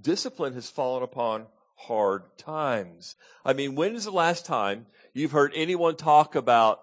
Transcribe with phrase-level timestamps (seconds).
[0.00, 1.46] discipline has fallen upon
[1.76, 3.16] hard times.
[3.44, 6.80] I mean, when is the last time you've heard anyone talk about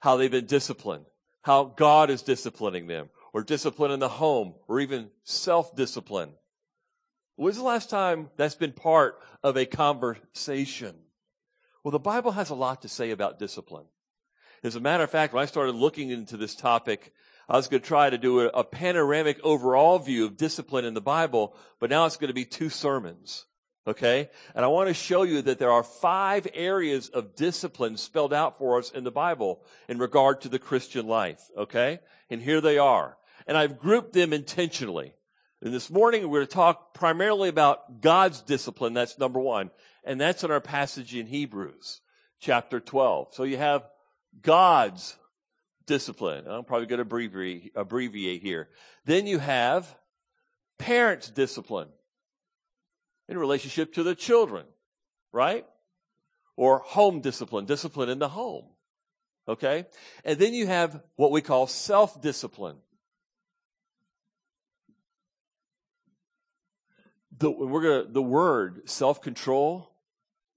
[0.00, 1.06] how they've been disciplined,
[1.42, 6.32] how God is disciplining them, or discipline in the home, or even self-discipline?
[7.36, 10.94] When's the last time that's been part of a conversation?
[11.84, 13.86] Well, the Bible has a lot to say about discipline.
[14.64, 17.12] As a matter of fact, when I started looking into this topic,
[17.48, 20.94] I was going to try to do a, a panoramic overall view of discipline in
[20.94, 23.46] the Bible, but now it's going to be two sermons.
[23.86, 24.28] Okay?
[24.54, 28.58] And I want to show you that there are five areas of discipline spelled out
[28.58, 31.40] for us in the Bible in regard to the Christian life.
[31.56, 32.00] Okay?
[32.28, 33.16] And here they are.
[33.46, 35.14] And I've grouped them intentionally.
[35.62, 38.92] And this morning we're going to talk primarily about God's discipline.
[38.92, 39.70] That's number one.
[40.02, 42.00] And that's in our passage in Hebrews
[42.40, 43.28] chapter 12.
[43.34, 43.88] So you have
[44.42, 45.16] God's
[45.86, 46.46] discipline.
[46.46, 48.68] I'm probably going to abbreviate, here.
[49.04, 49.94] Then you have
[50.78, 51.88] parents' discipline
[53.28, 54.66] in relationship to the children,
[55.32, 55.66] right?
[56.56, 58.66] Or home discipline, discipline in the home.
[59.48, 59.86] Okay?
[60.24, 62.76] And then you have what we call self-discipline.
[67.38, 69.90] The, we're gonna, the word self-control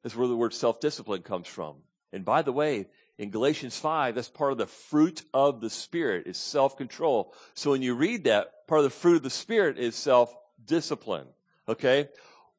[0.03, 1.75] is where the word self-discipline comes from.
[2.14, 2.88] And by the way,
[3.19, 7.33] in Galatians 5, that's part of the fruit of the Spirit is self-control.
[7.53, 11.27] So when you read that, part of the fruit of the Spirit is self-discipline.
[11.67, 12.07] Okay?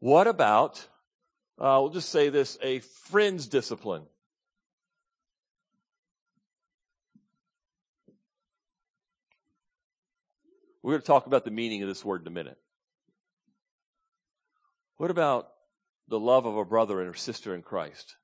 [0.01, 0.87] What about,
[1.59, 4.03] uh, we'll just say this, a friend's discipline?
[10.83, 12.59] We're going to talk about the meaning of this word in a minute.
[14.99, 15.49] What about
[16.07, 18.17] the love of a brother and a sister in Christ?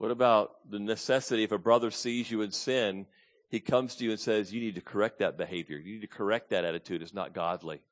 [0.00, 3.04] What about the necessity if a brother sees you in sin,
[3.50, 5.76] he comes to you and says, you need to correct that behavior.
[5.76, 7.02] You need to correct that attitude.
[7.02, 7.82] It's not godly.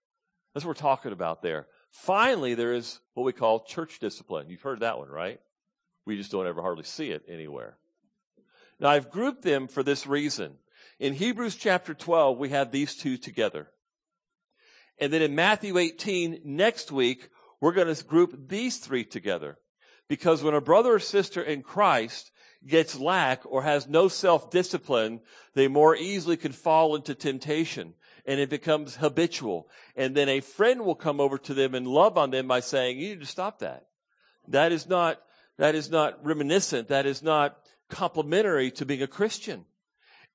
[0.54, 1.66] That's what we're talking about there.
[1.90, 4.48] Finally, there is what we call church discipline.
[4.48, 5.38] You've heard that one, right?
[6.06, 7.76] We just don't ever hardly see it anywhere.
[8.80, 10.54] Now, I've grouped them for this reason.
[10.98, 13.68] In Hebrews chapter 12, we have these two together.
[14.98, 17.28] And then in Matthew 18, next week,
[17.60, 19.58] we're going to group these three together.
[20.08, 22.30] Because when a brother or sister in Christ
[22.66, 25.20] gets lack or has no self-discipline,
[25.54, 27.94] they more easily can fall into temptation
[28.26, 29.68] and it becomes habitual.
[29.96, 32.98] And then a friend will come over to them and love on them by saying,
[32.98, 33.86] you need to stop that.
[34.48, 35.20] That is not,
[35.56, 36.88] that is not reminiscent.
[36.88, 37.58] That is not
[37.88, 39.64] complimentary to being a Christian.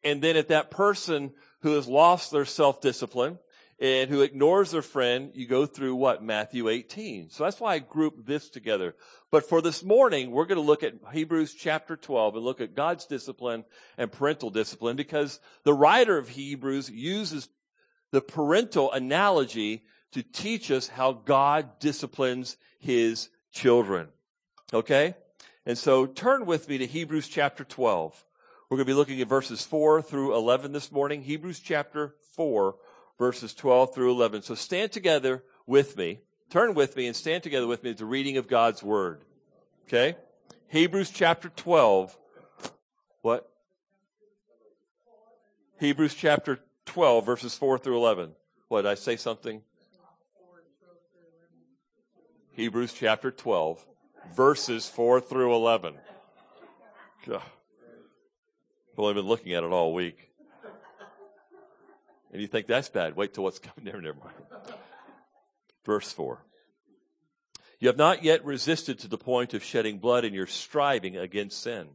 [0.04, 3.40] And then if that person who has lost their self-discipline
[3.84, 6.24] and who ignores their friend, you go through what?
[6.24, 7.30] Matthew 18.
[7.30, 8.96] So that's why I group this together.
[9.30, 12.76] But for this morning, we're going to look at Hebrews chapter 12 and look at
[12.76, 13.66] God's discipline
[13.98, 17.50] and parental discipline because the writer of Hebrews uses
[18.12, 19.84] the parental analogy
[20.14, 24.08] to teach us how God disciplines his children.
[24.74, 25.14] Okay?
[25.66, 28.24] And so turn with me to Hebrews chapter 12.
[28.70, 31.22] We're going to be looking at verses 4 through 11 this morning.
[31.22, 32.76] Hebrews chapter 4
[33.18, 34.42] verses 12 through 11.
[34.42, 36.20] So stand together with me.
[36.50, 39.24] Turn with me and stand together with me at the reading of God's word.
[39.88, 40.16] Okay?
[40.68, 42.18] Hebrews chapter 12.
[43.22, 43.50] What?
[45.80, 48.32] Hebrews chapter 12 verses 4 through 11.
[48.68, 49.62] What, I say something?
[52.52, 53.86] Hebrews chapter 12
[54.36, 55.96] verses 4 through 11.
[57.28, 57.42] God.
[58.98, 60.33] I've been looking at it all week.
[62.34, 63.16] And you think that's bad.
[63.16, 64.02] Wait till what's coming there.
[64.02, 64.76] Never mind.
[65.86, 66.44] Verse 4.
[67.80, 71.62] You have not yet resisted to the point of shedding blood in your striving against
[71.62, 71.90] sin.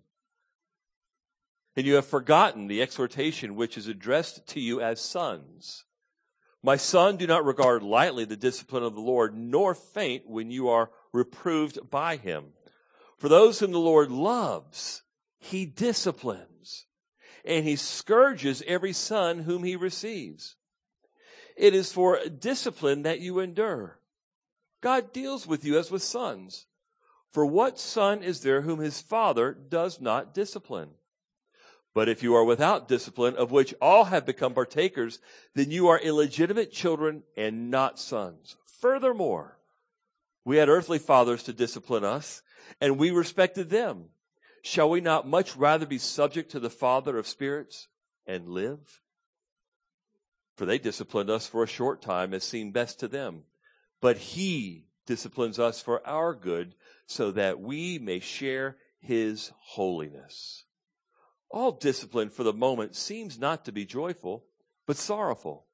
[1.77, 5.85] And you have forgotten the exhortation which is addressed to you as sons.
[6.63, 10.69] My son, do not regard lightly the discipline of the Lord, nor faint when you
[10.69, 12.47] are reproved by him.
[13.17, 15.03] For those whom the Lord loves,
[15.39, 16.58] he disciplines
[17.49, 20.57] and he scourges every son whom he receives.
[21.57, 23.99] It is for discipline that you endure.
[24.81, 26.67] God deals with you as with sons.
[27.33, 30.91] For what son is there whom his father does not discipline?
[31.95, 35.19] But if you are without discipline, of which all have become partakers,
[35.55, 38.57] then you are illegitimate children and not sons.
[38.81, 39.59] Furthermore,
[40.45, 42.43] we had earthly fathers to discipline us,
[42.81, 44.11] and we respected them.
[44.69, 47.89] Shall we not much rather be subject to the Father of spirits
[48.27, 49.01] and live?
[50.57, 53.45] For they disciplined us for a short time as seemed best to them.
[54.03, 56.75] But he disciplines us for our good
[57.07, 60.65] so that we may share his holiness.
[61.49, 64.45] All discipline for the moment seems not to be joyful,
[64.87, 65.65] but sorrowful.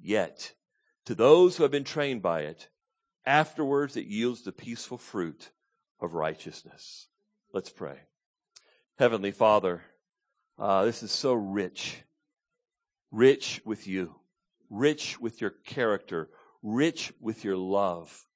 [0.00, 0.54] Yet,
[1.04, 2.68] to those who have been trained by it,
[3.24, 5.52] Afterwards, it yields the peaceful fruit
[6.00, 7.06] of righteousness.
[7.52, 8.00] Let's pray.
[8.98, 9.82] Heavenly Father,
[10.58, 12.02] uh, this is so rich.
[13.10, 14.16] Rich with you.
[14.68, 16.28] Rich with your character.
[16.62, 18.26] Rich with your love.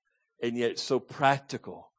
[0.43, 1.93] And yet so practical.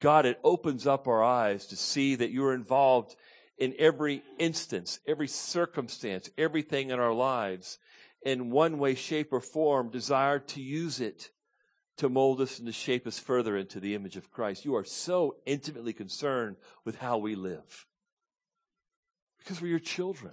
[0.00, 3.16] God, it opens up our eyes to see that you're involved
[3.58, 7.78] in every instance, every circumstance, everything in our lives
[8.22, 11.30] in one way, shape, or form desire to use it
[11.96, 14.64] to mold us and to shape us further into the image of Christ.
[14.64, 17.86] You are so intimately concerned with how we live
[19.44, 20.32] because we're your children.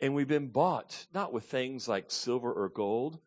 [0.00, 3.18] And we've been bought not with things like silver or gold,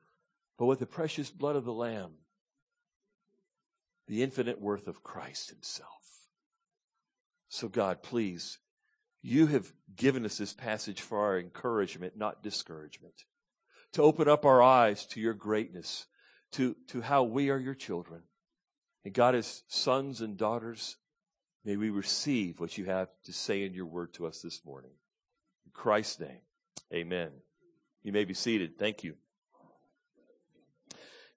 [0.58, 2.12] but with the precious blood of the Lamb,
[4.08, 5.90] the infinite worth of Christ Himself.
[7.50, 8.60] So, God, please,
[9.22, 13.24] you have given us this passage for our encouragement, not discouragement,
[13.94, 16.06] to open up our eyes to your greatness,
[16.52, 18.24] to, to how we are your children.
[19.06, 20.98] And God, as sons and daughters,
[21.68, 24.92] may we receive what you have to say in your word to us this morning.
[25.66, 26.40] In Christ's name,
[26.94, 27.30] amen.
[28.04, 28.80] You may be seated.
[28.80, 29.16] Thank you.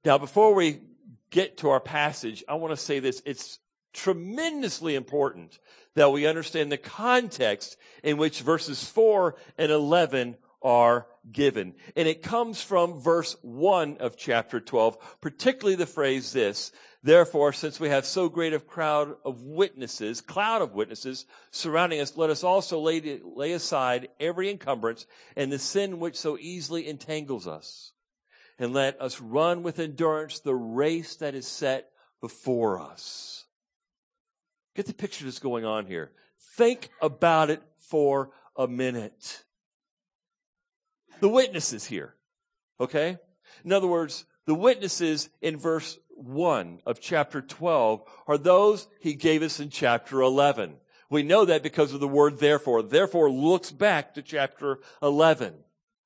[0.05, 0.83] Now, before we
[1.31, 3.21] get to our passage, I want to say this.
[3.27, 3.59] It's
[3.93, 5.59] tremendously important
[5.97, 11.75] that we understand the context in which verses 4 and 11 are given.
[11.97, 16.71] And it comes from verse 1 of chapter 12, particularly the phrase this,
[17.03, 22.17] Therefore, since we have so great a crowd of witnesses, cloud of witnesses surrounding us,
[22.17, 27.47] let us also lay, lay aside every encumbrance and the sin which so easily entangles
[27.47, 27.93] us.
[28.59, 31.89] And let us run with endurance the race that is set
[32.21, 33.47] before us.
[34.77, 36.13] Get the picture that's going on here.
[36.57, 39.45] Think about it for a minute
[41.21, 42.15] the witnesses here.
[42.81, 43.19] Okay?
[43.65, 49.43] In other words, the witnesses in verse 1 of chapter 12 are those he gave
[49.43, 50.75] us in chapter 11.
[51.09, 52.83] We know that because of the word therefore.
[52.83, 55.55] Therefore looks back to chapter 11.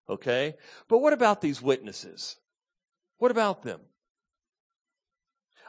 [0.09, 0.55] Okay?
[0.89, 2.37] But what about these witnesses?
[3.19, 3.81] What about them?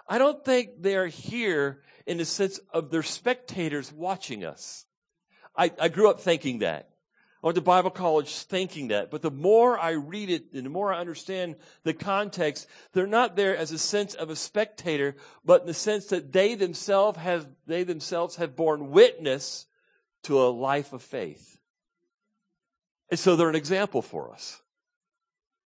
[0.07, 4.85] I don't think they're here in the sense of they're spectators watching us.
[5.57, 6.89] I, I grew up thinking that.
[7.43, 10.69] I went to Bible college thinking that, but the more I read it and the
[10.69, 15.61] more I understand the context, they're not there as a sense of a spectator, but
[15.61, 19.67] in the sense that they themselves have, they themselves have borne witness
[20.23, 21.59] to a life of faith.
[23.11, 24.61] And so they're an example for us.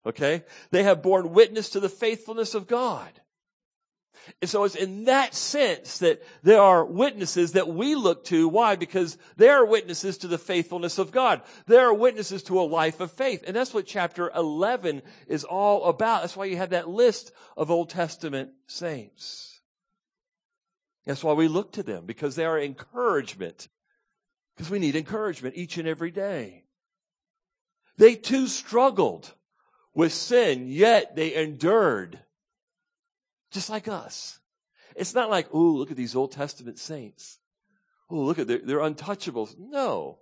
[0.05, 0.43] Okay?
[0.71, 3.21] They have borne witness to the faithfulness of God.
[4.41, 8.47] And so it's in that sense that there are witnesses that we look to.
[8.47, 8.75] Why?
[8.75, 11.41] Because they are witnesses to the faithfulness of God.
[11.67, 13.43] They are witnesses to a life of faith.
[13.45, 16.21] And that's what chapter 11 is all about.
[16.21, 19.61] That's why you have that list of Old Testament saints.
[21.05, 23.67] That's why we look to them because they are encouragement.
[24.55, 26.65] Because we need encouragement each and every day.
[27.97, 29.33] They too struggled
[29.93, 32.19] with sin, yet they endured
[33.51, 34.39] just like us.
[34.95, 37.39] It's not like, oh, look at these Old Testament saints.
[38.09, 39.55] Oh, look at they're, they're untouchables.
[39.57, 40.19] No.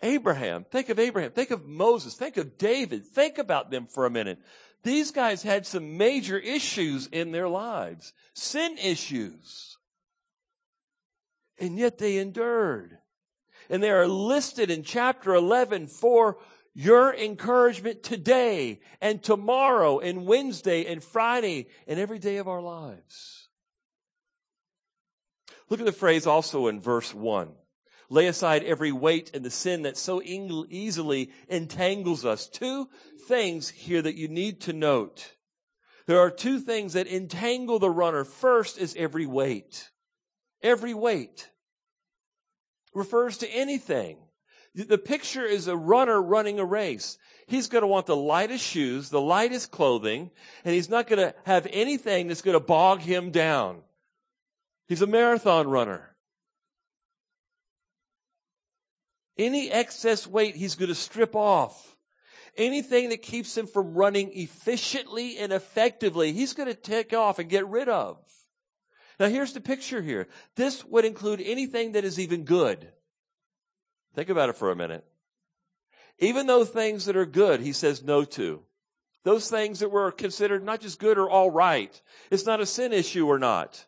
[0.00, 4.10] Abraham, think of Abraham, think of Moses, think of David, think about them for a
[4.10, 4.38] minute.
[4.84, 9.76] These guys had some major issues in their lives, sin issues.
[11.58, 12.98] And yet they endured.
[13.68, 16.38] And they are listed in chapter 11 for
[16.78, 23.48] your encouragement today and tomorrow and Wednesday and Friday and every day of our lives.
[25.68, 27.50] Look at the phrase also in verse 1.
[28.10, 32.46] Lay aside every weight and the sin that so easily entangles us.
[32.46, 32.88] Two
[33.26, 35.34] things here that you need to note.
[36.06, 38.22] There are two things that entangle the runner.
[38.22, 39.90] First is every weight.
[40.62, 41.50] Every weight
[42.94, 44.18] refers to anything
[44.84, 47.18] the picture is a runner running a race.
[47.46, 50.30] He's going to want the lightest shoes, the lightest clothing,
[50.64, 53.80] and he's not going to have anything that's going to bog him down.
[54.86, 56.14] He's a marathon runner.
[59.36, 61.96] Any excess weight he's going to strip off.
[62.56, 67.48] Anything that keeps him from running efficiently and effectively, he's going to take off and
[67.48, 68.18] get rid of.
[69.18, 70.28] Now here's the picture here.
[70.56, 72.92] This would include anything that is even good.
[74.18, 75.04] Think about it for a minute.
[76.18, 78.64] Even those things that are good, he says no to.
[79.22, 82.02] Those things that were considered not just good or all right.
[82.28, 83.86] It's not a sin issue or not.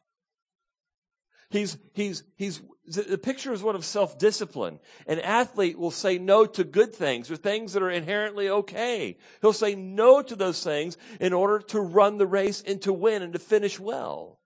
[1.50, 4.78] He's, he's, he's the picture is one of self-discipline.
[5.08, 9.18] An athlete will say no to good things or things that are inherently okay.
[9.40, 13.22] He'll say no to those things in order to run the race and to win
[13.22, 14.38] and to finish well.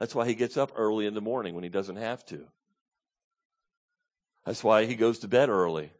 [0.00, 2.46] That's why he gets up early in the morning when he doesn't have to.
[4.48, 5.90] That's why he goes to bed early,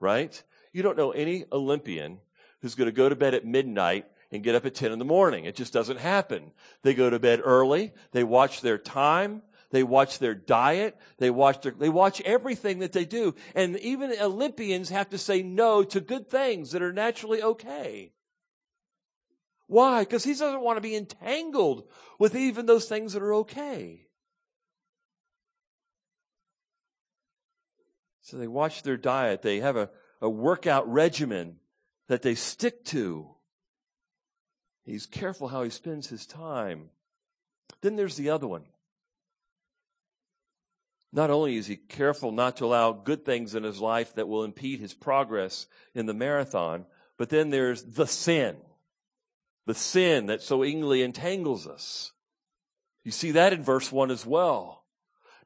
[0.00, 0.42] right?
[0.72, 2.18] You don't know any Olympian
[2.60, 5.04] who's going to go to bed at midnight and get up at 10 in the
[5.04, 5.44] morning.
[5.44, 6.50] It just doesn't happen.
[6.82, 7.92] They go to bed early.
[8.10, 9.42] They watch their time.
[9.70, 10.96] They watch their diet.
[11.18, 13.36] They watch their, they watch everything that they do.
[13.54, 18.10] And even Olympians have to say no to good things that are naturally okay.
[19.68, 20.00] Why?
[20.00, 21.88] Because he doesn't want to be entangled
[22.18, 24.05] with even those things that are okay.
[28.26, 29.42] So they watch their diet.
[29.42, 29.88] They have a,
[30.20, 31.60] a workout regimen
[32.08, 33.28] that they stick to.
[34.84, 36.90] He's careful how he spends his time.
[37.82, 38.64] Then there's the other one.
[41.12, 44.42] Not only is he careful not to allow good things in his life that will
[44.42, 48.56] impede his progress in the marathon, but then there's the sin
[49.66, 52.12] the sin that so easily entangles us.
[53.02, 54.84] You see that in verse 1 as well.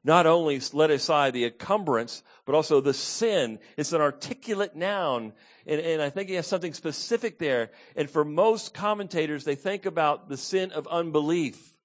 [0.03, 3.59] Not only let aside the encumbrance, but also the sin.
[3.77, 5.33] It's an articulate noun.
[5.67, 7.69] And, and I think he has something specific there.
[7.95, 11.77] And for most commentators, they think about the sin of unbelief.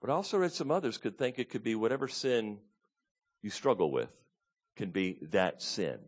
[0.00, 2.58] But I also read some others could think it could be whatever sin
[3.42, 4.10] you struggle with
[4.76, 5.98] can be that sin.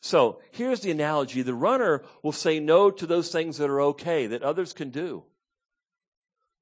[0.00, 1.42] So here's the analogy.
[1.42, 5.24] The runner will say no to those things that are okay, that others can do.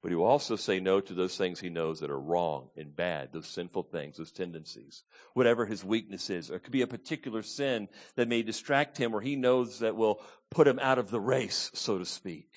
[0.05, 2.95] But he will also say no to those things he knows that are wrong and
[2.95, 6.51] bad, those sinful things, those tendencies, whatever his weakness is.
[6.51, 9.97] Or it could be a particular sin that may distract him or he knows that
[9.97, 10.21] will
[10.51, 12.51] put him out of the race, so to speak.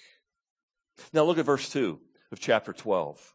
[1.13, 1.98] Now look at verse 2
[2.34, 3.34] of chapter 12.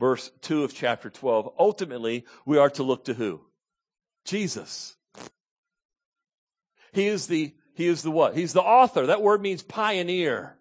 [0.00, 1.52] Verse 2 of chapter 12.
[1.58, 3.42] Ultimately, we are to look to who?
[4.24, 4.96] Jesus.
[6.94, 8.34] He is the, he is the what?
[8.34, 9.04] He's the author.
[9.04, 10.57] That word means pioneer.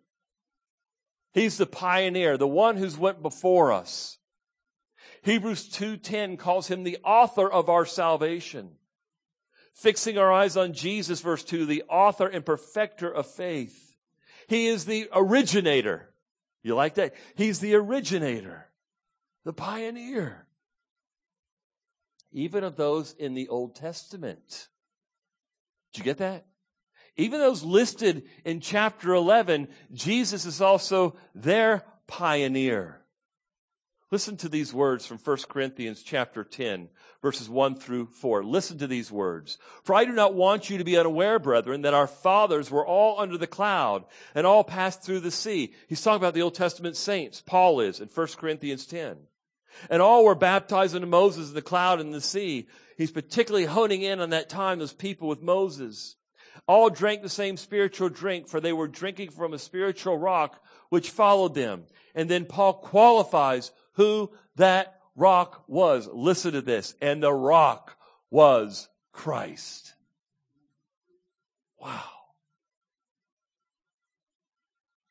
[1.34, 4.18] He's the pioneer, the one who's went before us.
[5.24, 8.72] Hebrews 2.10 calls him the author of our salvation.
[9.74, 13.96] Fixing our eyes on Jesus, verse 2, the author and perfecter of faith.
[14.48, 16.10] He is the originator.
[16.64, 17.14] You like that?
[17.36, 18.70] He's the originator,
[19.44, 20.48] the pioneer.
[22.32, 24.70] Even of those in the Old Testament.
[25.92, 26.46] Did you get that?
[27.18, 33.02] Even those listed in chapter 11, Jesus is also their pioneer.
[34.10, 36.88] Listen to these words from 1 Corinthians chapter 10,
[37.22, 38.44] verses 1 through 4.
[38.44, 39.58] Listen to these words.
[39.84, 43.20] For I do not want you to be unaware, brethren, that our fathers were all
[43.20, 45.74] under the cloud and all passed through the sea.
[45.90, 47.42] He's talking about the Old Testament saints.
[47.42, 49.18] Paul is in 1 Corinthians 10.
[49.90, 54.02] And all were baptized into Moses in the cloud and the sea he's particularly honing
[54.02, 56.16] in on that time, those people with Moses.
[56.68, 61.10] All drank the same spiritual drink, for they were drinking from a spiritual rock which
[61.10, 61.84] followed them.
[62.16, 66.10] And then Paul qualifies who that rock was.
[66.12, 66.96] Listen to this.
[67.02, 67.98] And the rock
[68.32, 69.94] was Christ.
[71.80, 72.04] Wow.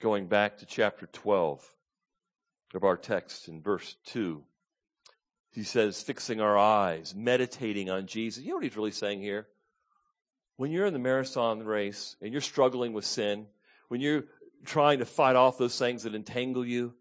[0.01, 1.65] Going back to chapter 12
[2.75, 4.43] of our text in verse 2
[5.57, 8.45] he says, fixing our eyes, meditating on Jesus.
[8.45, 9.47] You know what he's really saying here?
[10.57, 13.47] When you're in the marathon race and you're struggling with sin,
[13.89, 14.25] when you're
[14.65, 16.95] trying to fight off those things that entangle you,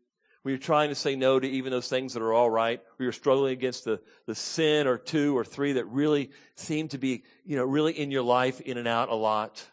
[0.44, 3.06] when you're trying to say no to even those things that are all right, when
[3.06, 7.24] you're struggling against the, the sin or two or three that really seem to be,
[7.46, 9.66] you know, really in your life, in and out a lot.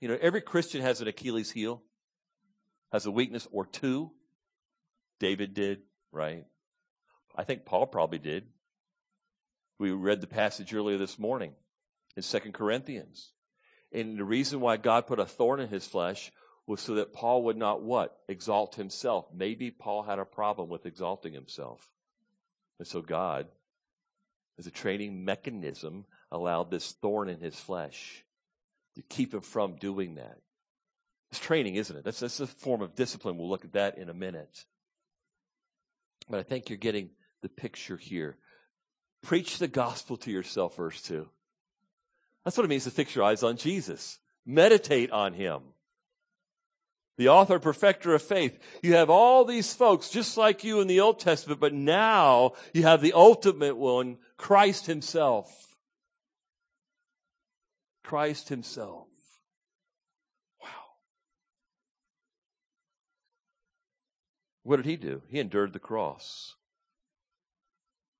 [0.00, 1.82] You know, every Christian has an Achilles heel,
[2.90, 4.10] has a weakness or two.
[5.20, 6.44] David did, right?
[7.36, 8.46] I think Paul probably did.
[9.78, 11.52] We read the passage earlier this morning
[12.16, 13.32] in Second Corinthians.
[13.92, 16.32] And the reason why God put a thorn in his flesh
[16.66, 18.18] was so that Paul would not what?
[18.28, 19.26] Exalt himself.
[19.32, 21.88] Maybe Paul had a problem with exalting himself.
[22.78, 23.46] And so God,
[24.58, 28.24] as a training mechanism, allowed this thorn in his flesh
[28.96, 30.38] to keep him from doing that.
[31.30, 32.04] It's training, isn't it?
[32.04, 33.36] That's, that's a form of discipline.
[33.36, 34.64] We'll look at that in a minute.
[36.28, 37.10] But I think you're getting
[37.42, 38.36] the picture here.
[39.22, 41.28] Preach the gospel to yourself, verse 2.
[42.46, 44.20] That's what it means to fix your eyes on Jesus.
[44.46, 45.62] Meditate on him.
[47.18, 48.56] The author, perfecter of faith.
[48.84, 52.84] You have all these folks just like you in the Old Testament, but now you
[52.84, 55.76] have the ultimate one, Christ himself.
[58.04, 59.08] Christ himself.
[60.62, 60.68] Wow.
[64.62, 65.22] What did he do?
[65.26, 66.54] He endured the cross.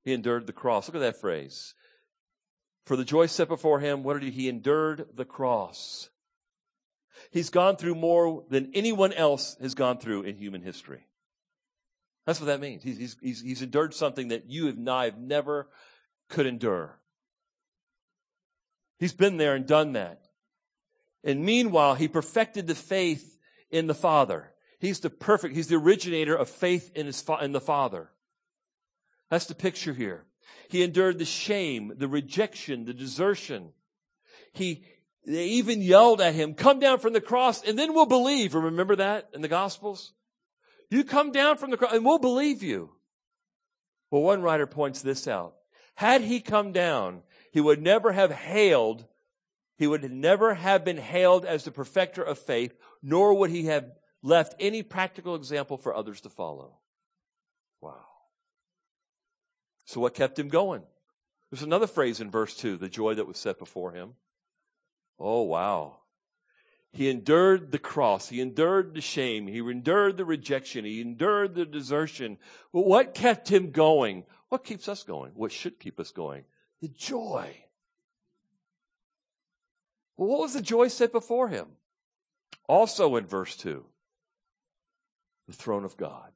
[0.05, 0.89] He endured the cross.
[0.89, 1.75] Look at that phrase.
[2.87, 4.43] For the joy set before him, what did he?
[4.43, 6.09] He endured the cross.
[7.31, 11.05] He's gone through more than anyone else has gone through in human history.
[12.27, 12.85] That's what that means.
[12.85, 15.69] He's, he's, he's endured something that you and I have never
[16.29, 16.99] could endure.
[18.99, 20.23] He's been there and done that.
[21.25, 23.37] And meanwhile, he perfected the faith
[23.71, 24.53] in the Father.
[24.79, 28.11] He's the perfect, he's the originator of faith in his, in the Father.
[29.29, 30.25] That's the picture here.
[30.69, 33.73] He endured the shame, the rejection, the desertion.
[34.53, 34.85] He,
[35.27, 38.55] they even yelled at him, come down from the cross and then we'll believe.
[38.55, 40.13] Remember that in the Gospels?
[40.91, 42.91] You come down from the cross and we'll believe you.
[44.11, 45.55] Well, one writer points this out.
[45.95, 49.07] Had he come down, he would never have hailed,
[49.79, 53.91] he would never have been hailed as the perfecter of faith, nor would he have
[54.23, 56.79] left any practical example for others to follow.
[57.81, 58.05] Wow.
[59.87, 60.83] So what kept him going?
[61.51, 64.15] There's another phrase in verse 2, the joy that was set before him.
[65.19, 66.01] Oh, wow.
[66.93, 68.29] He endured the cross.
[68.29, 69.47] He endured the shame.
[69.47, 70.85] He endured the rejection.
[70.85, 72.39] He endured the desertion.
[72.73, 74.25] But what kept him going?
[74.49, 75.33] What keeps us going?
[75.35, 76.45] What should keep us going?
[76.81, 77.55] The joy.
[80.17, 81.67] Well, what was the joy set before him?
[82.69, 83.85] Also in verse 2,
[85.47, 86.33] the throne of God.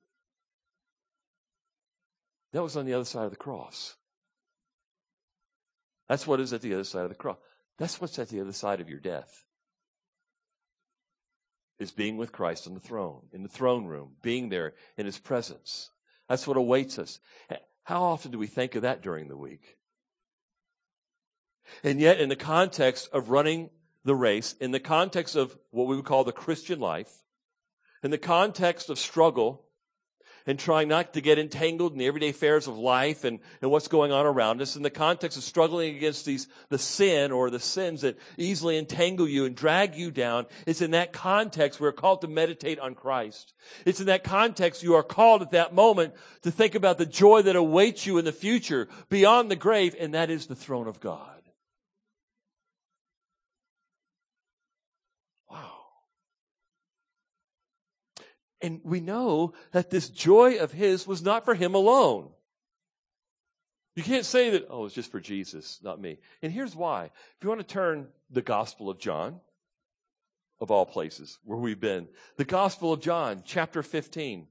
[2.53, 3.97] That was on the other side of the cross.
[6.09, 7.39] That's what is at the other side of the cross.
[7.79, 9.45] That's what's at the other side of your death.
[11.79, 15.19] Is being with Christ on the throne, in the throne room, being there in his
[15.19, 15.91] presence.
[16.29, 17.21] That's what awaits us.
[17.85, 19.77] How often do we think of that during the week?
[21.83, 23.71] And yet, in the context of running
[24.05, 27.23] the race, in the context of what we would call the Christian life,
[28.03, 29.65] in the context of struggle,
[30.47, 33.89] and trying not to get entangled in the everyday affairs of life and, and what's
[33.89, 37.61] going on around us in the context of struggling against these, the sin or the
[37.61, 40.47] sins that easily entangle you and drag you down.
[40.67, 43.53] It's in that context we're called to meditate on Christ.
[43.85, 47.43] It's in that context you are called at that moment to think about the joy
[47.43, 51.01] that awaits you in the future beyond the grave, and that is the throne of
[51.01, 51.40] God.
[58.63, 62.29] And we know that this joy of his was not for him alone.
[63.97, 66.19] You can't say that, oh, it's just for Jesus, not me.
[66.43, 67.07] And here's why.
[67.07, 69.41] If you want to turn the Gospel of John,
[70.61, 74.47] of all places where we've been, the Gospel of John, chapter 15.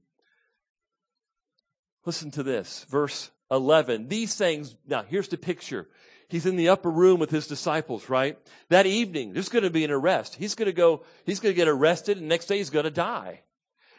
[2.04, 4.08] Listen to this, verse 11.
[4.08, 5.88] These things, now here's the picture.
[6.28, 8.38] He's in the upper room with his disciples, right?
[8.68, 10.36] That evening, there's going to be an arrest.
[10.36, 12.90] He's going to go, he's going to get arrested and next day he's going to
[12.90, 13.42] die.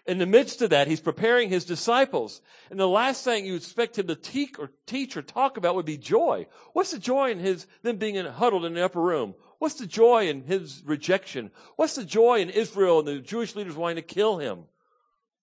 [0.08, 2.42] In the midst of that, he's preparing his disciples.
[2.72, 5.86] And the last thing you expect him to teach or teach or talk about would
[5.86, 6.48] be joy.
[6.74, 9.36] What's the joy in his, them being in, huddled in the upper room?
[9.60, 11.52] What's the joy in his rejection?
[11.76, 14.64] What's the joy in Israel and the Jewish leaders wanting to kill him?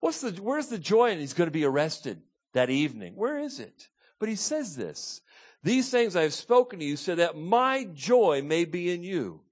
[0.00, 2.20] What's the, where's the joy in he's going to be arrested
[2.52, 3.14] that evening?
[3.14, 3.88] Where is it?
[4.18, 5.20] But he says this,
[5.62, 9.42] these things I have spoken to you so that my joy may be in you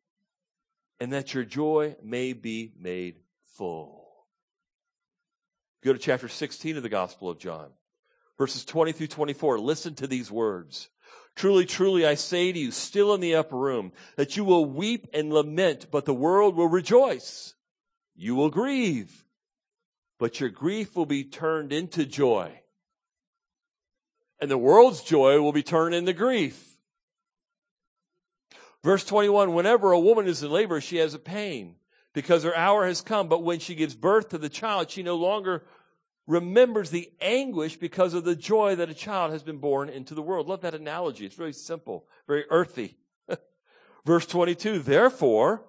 [0.99, 3.21] and that your joy may be made
[3.57, 3.96] full.
[5.87, 7.69] Go to chapter 16 of the Gospel of John,
[8.37, 9.61] verses 20 through 24.
[9.61, 10.89] Listen to these words.
[11.37, 15.07] Truly, truly, I say to you, still in the upper room, that you will weep
[15.15, 17.55] and lament, but the world will rejoice.
[18.17, 19.27] You will grieve,
[20.19, 22.63] but your grief will be turned into joy.
[24.41, 26.81] And the world's joy will be turned into grief.
[28.83, 31.77] Verse 21, whenever a woman is in labor, she has a pain
[32.17, 33.29] because her hour has come.
[33.29, 35.63] But when she gives birth to the child, she no longer
[36.27, 40.23] remembers the anguish because of the joy that a child has been born into the
[40.23, 40.49] world.
[40.49, 41.25] Love that analogy.
[41.25, 42.97] It's very simple, very earthy.
[44.05, 45.63] Verse 22, therefore,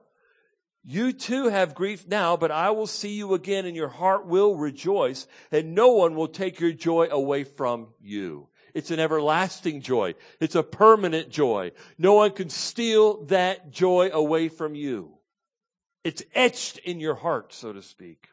[0.84, 4.56] you too have grief now, but I will see you again and your heart will
[4.56, 8.48] rejoice and no one will take your joy away from you.
[8.74, 10.16] It's an everlasting joy.
[10.40, 11.72] It's a permanent joy.
[11.98, 15.18] No one can steal that joy away from you.
[16.04, 18.30] It's etched in your heart, so to speak.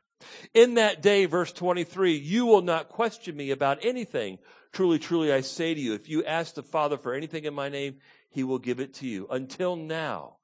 [0.53, 4.39] In that day, verse 23, you will not question me about anything.
[4.73, 7.69] Truly, truly, I say to you, if you ask the Father for anything in my
[7.69, 7.97] name,
[8.29, 9.27] he will give it to you.
[9.31, 10.37] Until now,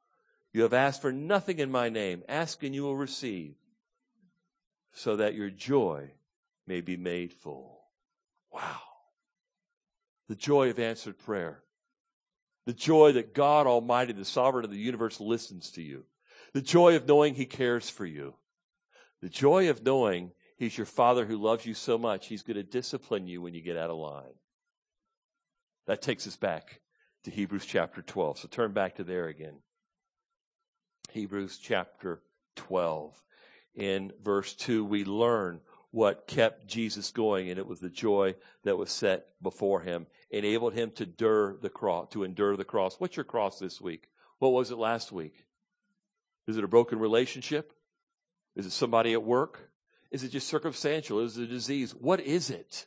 [0.52, 2.22] you have asked for nothing in my name.
[2.28, 3.54] Ask and you will receive,
[4.92, 6.12] so that your joy
[6.66, 7.80] may be made full.
[8.52, 8.80] Wow.
[10.28, 11.62] The joy of answered prayer.
[12.66, 16.04] The joy that God Almighty, the sovereign of the universe, listens to you.
[16.52, 18.34] The joy of knowing He cares for you.
[19.22, 22.62] The joy of knowing He's your Father who loves you so much, He's going to
[22.62, 24.34] discipline you when you get out of line.
[25.86, 26.80] That takes us back
[27.24, 28.38] to Hebrews chapter 12.
[28.38, 29.56] So turn back to there again.
[31.10, 32.22] Hebrews chapter
[32.56, 33.22] 12.
[33.74, 38.76] In verse 2, we learn what kept Jesus going, and it was the joy that
[38.76, 42.08] was set before him, enabled him to endure the cross.
[42.12, 42.96] To endure the cross.
[42.98, 44.08] What's your cross this week?
[44.38, 45.46] What was it last week?
[46.46, 47.72] Is it a broken relationship?
[48.56, 49.70] Is it somebody at work?
[50.10, 51.20] Is it just circumstantial?
[51.20, 51.92] Is it a disease?
[51.92, 52.86] What is it?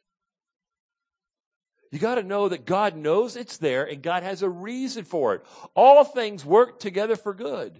[1.92, 5.36] You got to know that God knows it's there and God has a reason for
[5.36, 5.46] it.
[5.76, 7.78] All things work together for good.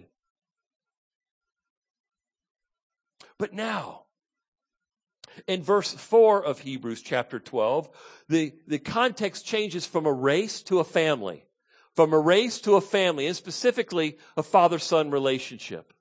[3.38, 4.04] But now,
[5.46, 7.88] in verse 4 of Hebrews chapter 12,
[8.28, 11.44] the, the context changes from a race to a family.
[11.96, 15.93] From a race to a family, and specifically a father son relationship.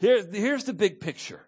[0.00, 1.46] Here, here's the big picture.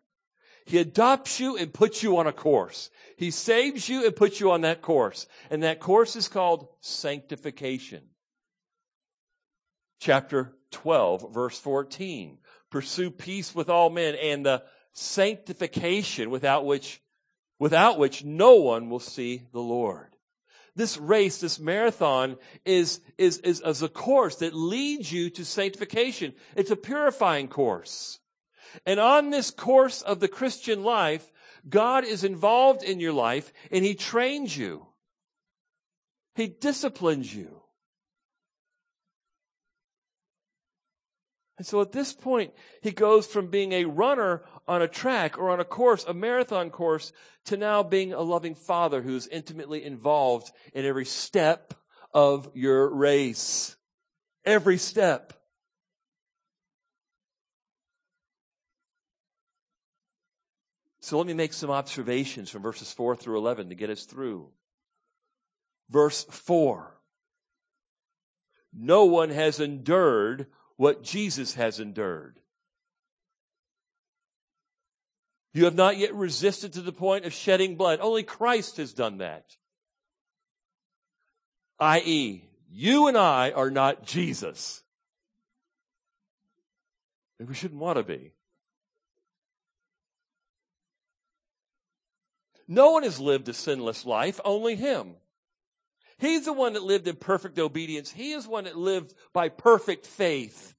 [0.65, 2.91] He adopts you and puts you on a course.
[3.17, 5.27] He saves you and puts you on that course.
[5.51, 8.03] And that course is called sanctification.
[9.99, 12.39] Chapter 12, verse 14.
[12.71, 14.63] Pursue peace with all men and the
[14.93, 17.01] sanctification without which,
[17.59, 20.09] without which no one will see the Lord.
[20.75, 26.35] This race, this marathon is, is, is, is a course that leads you to sanctification.
[26.57, 28.21] It's a purifying course.
[28.87, 31.31] And on this course of the Christian life,
[31.69, 34.87] God is involved in your life and He trains you.
[36.35, 37.63] He disciplines you.
[41.63, 45.51] And so at this point, he goes from being a runner on a track or
[45.51, 47.13] on a course, a marathon course,
[47.45, 51.75] to now being a loving father who's intimately involved in every step
[52.13, 53.77] of your race.
[54.45, 55.35] Every step.
[61.13, 64.49] So let me make some observations from verses 4 through 11 to get us through.
[65.91, 66.91] Verse 4.
[68.73, 70.47] No one has endured
[70.77, 72.41] what Jesus has endured.
[75.53, 77.99] You have not yet resisted to the point of shedding blood.
[78.01, 79.45] Only Christ has done that.
[81.79, 84.83] I.e., you and I are not Jesus.
[87.39, 88.33] And we shouldn't want to be.
[92.69, 95.15] No one has lived a sinless life, only Him.
[96.19, 98.13] He's the one that lived in perfect obedience.
[98.13, 100.75] He is one that lived by perfect faith.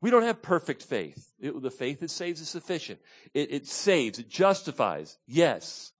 [0.00, 1.32] We don't have perfect faith.
[1.40, 3.00] It, the faith that saves is sufficient.
[3.34, 5.92] It, it saves, it justifies, yes.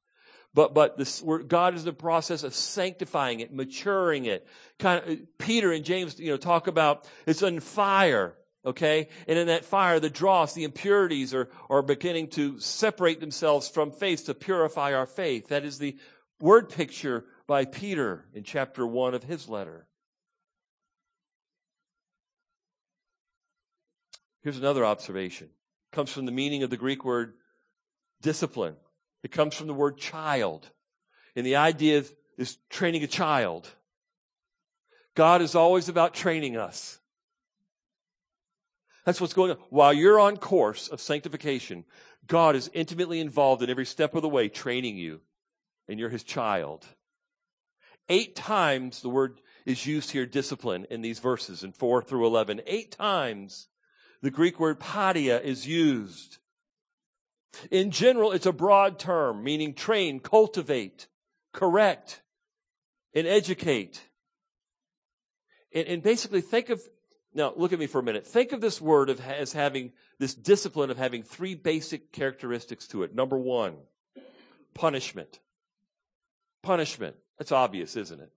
[0.55, 4.47] But, but this, God is in the process of sanctifying it, maturing it.
[4.79, 8.35] Kind of, Peter and James, you know, talk about it's on fire,
[8.69, 9.09] okay?
[9.27, 13.91] And in that fire, the dross, the impurities are, are beginning to separate themselves from
[13.91, 15.49] faith to purify our faith.
[15.49, 15.97] That is the
[16.41, 19.87] word picture by Peter in chapter 1 of his letter.
[24.43, 25.49] Here's another observation.
[25.49, 27.35] It comes from the meaning of the Greek word
[28.23, 28.77] discipline.
[29.23, 30.69] It comes from the word child.
[31.35, 33.69] And the idea is, is training a child.
[35.15, 36.98] God is always about training us.
[39.09, 39.57] That's what's going on.
[39.71, 41.87] While you're on course of sanctification,
[42.27, 45.23] God is intimately involved in every step of the way, training you,
[45.89, 46.85] and you're his child.
[48.11, 52.61] Eight times the word is used here, discipline, in these verses in 4 through 11.
[52.67, 53.69] Eight times
[54.21, 56.37] the Greek word paideia is used.
[57.71, 61.07] In general, it's a broad term meaning train, cultivate,
[61.55, 62.21] correct,
[63.15, 64.03] and educate.
[65.73, 66.83] And, and, basically think of,
[67.39, 68.27] now look at me for a minute.
[68.27, 73.05] Think of this word of, as having this discipline of having three basic characteristics to
[73.05, 73.15] it.
[73.15, 73.77] Number one,
[74.75, 75.39] punishment.
[76.63, 77.17] Punishment.
[77.39, 78.33] That's obvious, isn't it?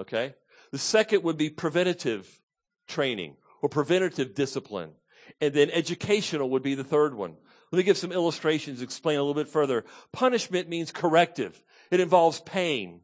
[0.00, 0.34] Okay?
[0.72, 2.40] The second would be preventative
[2.88, 4.92] training or preventative discipline.
[5.40, 7.36] And then educational would be the third one.
[7.70, 9.84] Let me give some illustrations, explain a little bit further.
[10.10, 11.62] Punishment means corrective.
[11.90, 13.02] It involves pain.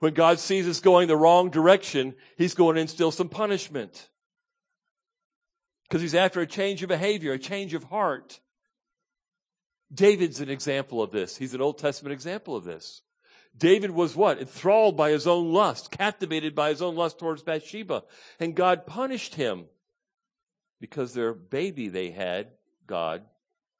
[0.00, 4.10] When God sees us going the wrong direction, He's going to instill some punishment.
[5.88, 8.40] Because He's after a change of behavior, a change of heart.
[9.92, 11.36] David's an example of this.
[11.36, 13.02] He's an Old Testament example of this.
[13.56, 14.38] David was what?
[14.38, 18.04] Enthralled by his own lust, captivated by his own lust towards Bathsheba.
[18.38, 19.66] And God punished him
[20.80, 22.48] because their baby they had,
[22.86, 23.22] God,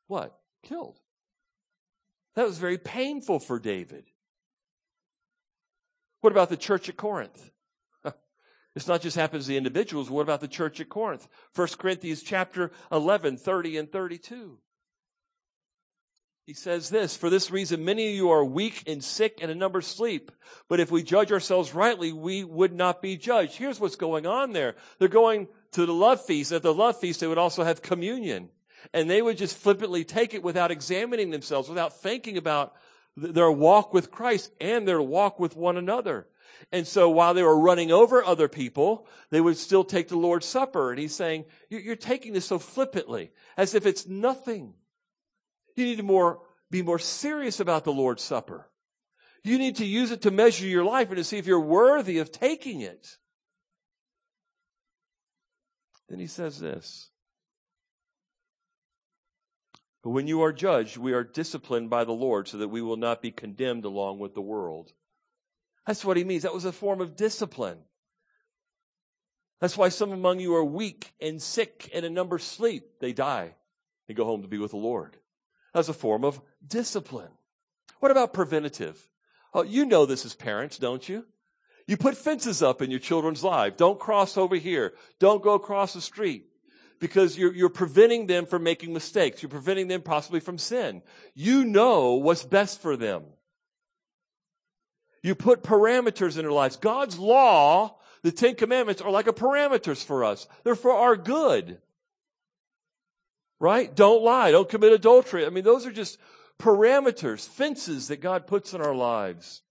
[0.06, 0.38] what?
[0.62, 0.98] Killed.
[2.36, 4.04] That was very painful for David.
[6.20, 7.50] What about the church at Corinth?
[8.76, 10.10] This not just happens to the individuals.
[10.10, 11.26] What about the church at Corinth?
[11.54, 14.58] 1 Corinthians chapter 11, 30 and 32.
[16.44, 19.54] He says this, for this reason, many of you are weak and sick and a
[19.54, 20.30] number sleep.
[20.68, 23.56] But if we judge ourselves rightly, we would not be judged.
[23.56, 24.74] Here's what's going on there.
[24.98, 26.52] They're going to the love feast.
[26.52, 28.50] At the love feast, they would also have communion.
[28.92, 32.74] And they would just flippantly take it without examining themselves, without thinking about
[33.16, 36.26] their walk with Christ and their walk with one another.
[36.72, 40.46] And so while they were running over other people, they would still take the Lord's
[40.46, 40.90] Supper.
[40.90, 44.74] And he's saying, you're taking this so flippantly, as if it's nothing.
[45.76, 46.40] You need to more,
[46.70, 48.68] be more serious about the Lord's Supper.
[49.44, 52.18] You need to use it to measure your life and to see if you're worthy
[52.18, 53.16] of taking it.
[56.08, 57.10] Then he says this.
[60.02, 62.96] But when you are judged, we are disciplined by the Lord so that we will
[62.96, 64.92] not be condemned along with the world.
[65.86, 66.42] That's what he means.
[66.42, 67.78] That was a form of discipline.
[69.60, 73.00] That's why some among you are weak and sick and a number sleep.
[73.00, 73.54] They die
[74.08, 75.16] and go home to be with the Lord.
[75.72, 77.30] That's a form of discipline.
[78.00, 79.08] What about preventative?
[79.54, 81.24] Oh, you know this as parents, don't you?
[81.86, 83.76] You put fences up in your children's life.
[83.76, 84.94] Don't cross over here.
[85.20, 86.46] Don't go across the street
[86.98, 89.42] because you're, you're preventing them from making mistakes.
[89.42, 91.02] You're preventing them possibly from sin.
[91.34, 93.22] You know what's best for them.
[95.26, 96.76] You put parameters in their lives.
[96.76, 100.46] God's law, the Ten Commandments are like a parameters for us.
[100.62, 101.78] They're for our good.
[103.58, 103.92] Right?
[103.92, 104.52] Don't lie.
[104.52, 105.44] Don't commit adultery.
[105.44, 106.18] I mean, those are just
[106.60, 109.62] parameters, fences that God puts in our lives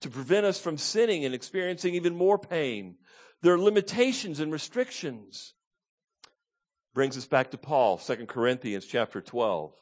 [0.00, 2.96] to prevent us from sinning and experiencing even more pain.
[3.42, 5.54] There are limitations and restrictions.
[6.94, 9.72] Brings us back to Paul, 2 Corinthians chapter 12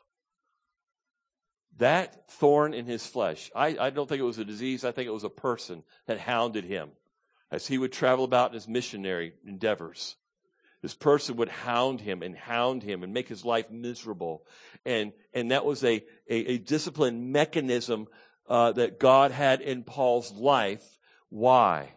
[1.79, 5.07] that thorn in his flesh, I, I don't think it was a disease, I think
[5.07, 6.91] it was a person that hounded him
[7.51, 10.17] as he would travel about in his missionary endeavors.
[10.83, 14.45] This person would hound him and hound him and make his life miserable.
[14.85, 18.07] And, and that was a, a, a discipline mechanism
[18.49, 20.99] uh, that God had in Paul's life.
[21.31, 21.95] Why?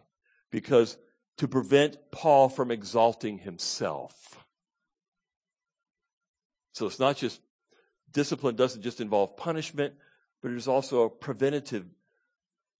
[0.51, 0.97] Because
[1.37, 4.43] to prevent Paul from exalting himself.
[6.73, 7.39] So it's not just
[8.11, 9.93] discipline doesn't just involve punishment,
[10.41, 11.85] but there's also a preventative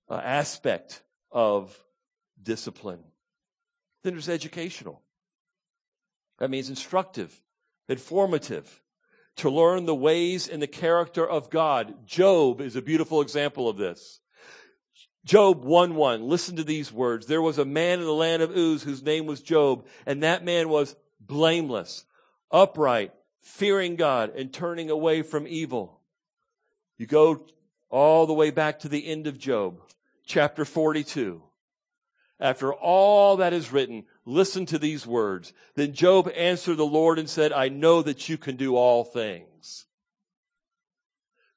[0.10, 1.78] uh, aspect of
[2.42, 3.00] discipline.
[4.04, 5.02] Then there's educational.
[6.40, 7.42] That means instructive,
[7.88, 8.82] informative,
[9.38, 12.06] to learn the ways and the character of God.
[12.06, 14.20] Job is a beautiful example of this.
[15.24, 16.28] Job 1 1.
[16.28, 17.28] Listen to these words.
[17.28, 20.44] There was a man in the land of Uz whose name was Job, and that
[20.44, 22.06] man was blameless,
[22.50, 26.00] upright, fearing God and turning away from evil.
[26.98, 27.46] You go
[27.90, 29.82] all the way back to the end of Job,
[30.26, 31.42] chapter 42.
[32.40, 35.54] After all that is written, listen to these words.
[35.76, 39.86] Then Job answered the Lord and said, I know that you can do all things.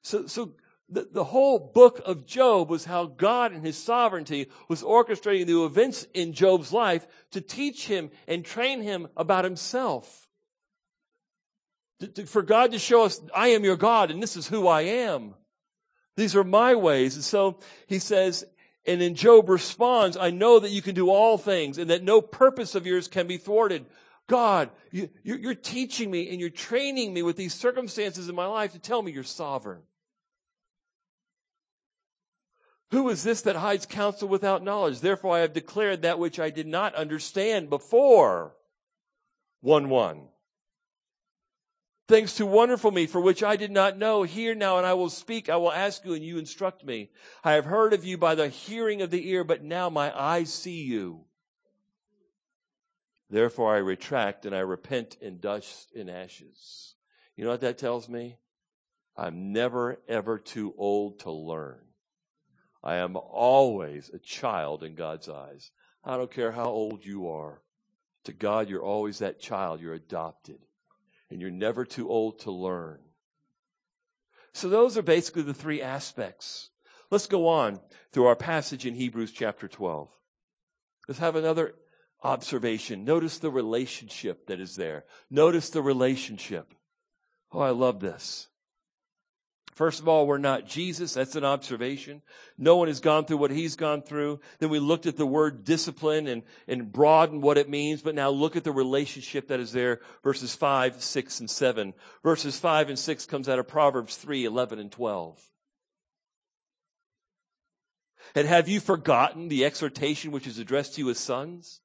[0.01, 0.53] So, so
[0.87, 5.63] the, the whole book of Job was how God in his sovereignty was orchestrating the
[5.63, 10.24] events in Job's life to teach him and train him about himself
[12.25, 15.35] for God to show us, I am your God and this is who I am.
[16.17, 17.15] These are my ways.
[17.15, 18.45] And so he says,
[18.85, 22.21] and then Job responds, I know that you can do all things and that no
[22.21, 23.85] purpose of yours can be thwarted.
[24.27, 25.09] God, you,
[25.49, 29.01] are teaching me and you're training me with these circumstances in my life to tell
[29.01, 29.81] me you're sovereign.
[32.91, 34.99] Who is this that hides counsel without knowledge?
[34.99, 38.55] Therefore I have declared that which I did not understand before.
[39.61, 40.27] 1 1.
[42.07, 44.21] Things too wonderful me for which I did not know.
[44.21, 45.49] Hear now and I will speak.
[45.49, 47.09] I will ask you and you instruct me.
[47.43, 50.53] I have heard of you by the hearing of the ear, but now my eyes
[50.53, 51.25] see you.
[53.27, 56.93] Therefore I retract and I repent in dust and ashes.
[57.35, 58.37] You know what that tells me?
[59.17, 61.79] I'm never ever too old to learn.
[62.83, 65.71] I am always a child in God's eyes.
[66.03, 67.63] I don't care how old you are.
[68.25, 69.81] To God, you're always that child.
[69.81, 70.59] You're adopted
[71.29, 72.99] and you're never too old to learn.
[74.53, 76.69] So those are basically the three aspects.
[77.11, 77.79] Let's go on
[78.11, 80.09] through our passage in Hebrews chapter 12.
[81.07, 81.75] Let's have another
[82.23, 83.05] observation.
[83.05, 85.05] Notice the relationship that is there.
[85.29, 86.73] Notice the relationship.
[87.51, 88.47] Oh, I love this.
[89.75, 91.13] First of all, we're not Jesus.
[91.13, 92.21] That's an observation.
[92.57, 94.39] No one has gone through what he's gone through.
[94.59, 98.29] Then we looked at the word discipline and, and broadened what it means, but now
[98.29, 101.93] look at the relationship that is there, verses 5, 6, and 7.
[102.23, 105.41] Verses 5 and 6 comes out of Proverbs 3, 11, and 12.
[108.33, 111.81] And have you forgotten the exhortation which is addressed to you as sons?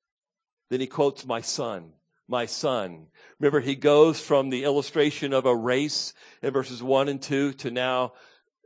[0.68, 1.92] Then he quotes, my son,
[2.30, 3.08] my son.
[3.40, 7.70] Remember, he goes from the illustration of a race in verses one and two to
[7.70, 8.12] now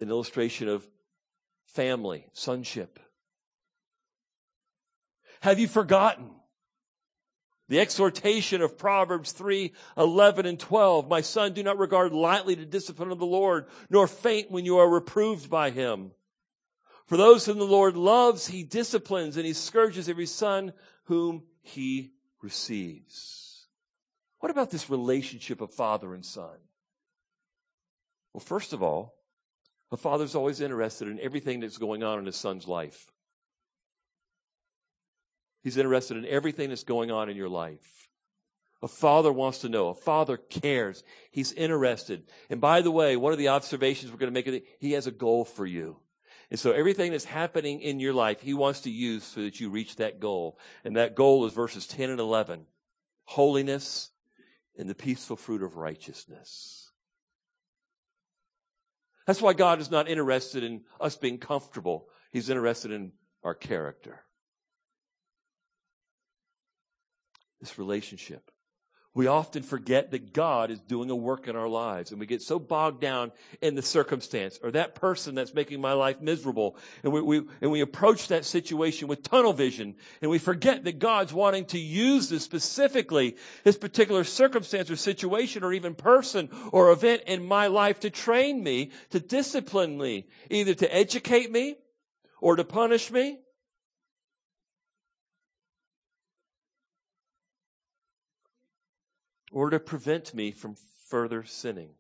[0.01, 0.87] an illustration of
[1.67, 3.01] family, sonship.
[5.41, 6.31] Have you forgotten?
[7.69, 11.09] The exhortation of Proverbs 3, 11 and 12.
[11.09, 14.77] My son, do not regard lightly the discipline of the Lord, nor faint when you
[14.77, 16.11] are reproved by him.
[17.07, 20.75] For those whom the Lord loves, he disciplines and he scourges every son
[21.05, 23.44] whom he receives.
[24.45, 26.59] What about this relationship of father and son?
[28.35, 29.15] Well, first of all,
[29.91, 33.11] a father's always interested in everything that's going on in his son's life.
[35.63, 38.11] He's interested in everything that's going on in your life.
[38.83, 39.89] A father wants to know.
[39.89, 41.03] A father cares.
[41.31, 42.25] He's interested.
[42.51, 45.11] And by the way, one of the observations we're going to make he has a
[45.11, 46.01] goal for you.
[46.51, 49.71] And so everything that's happening in your life, he wants to use so that you
[49.71, 50.59] reach that goal.
[50.85, 52.67] And that goal is verses 10 and 11.
[53.25, 54.11] Holiness
[54.79, 56.91] and the peaceful fruit of righteousness.
[59.27, 62.09] That's why God is not interested in us being comfortable.
[62.33, 64.25] He's interested in our character.
[67.65, 68.51] this relationship.
[69.15, 72.43] We often forget that God is doing a work in our lives and we get
[72.43, 73.31] so bogged down
[73.63, 76.77] in the circumstance or that person that's making my life miserable.
[77.05, 80.99] And we, we, and we approach that situation with tunnel vision and we forget that
[80.99, 86.91] God's wanting to use this specifically, this particular circumstance or situation or even person or
[86.91, 91.77] event in my life to train me, to discipline me, either to educate me
[92.41, 93.39] or to punish me
[99.55, 100.75] or to prevent me from
[101.09, 101.91] further sinning.